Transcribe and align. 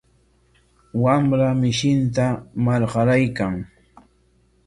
Wamra 1.03 1.49
mishinta 1.61 2.25
marqaraykan. 2.63 3.55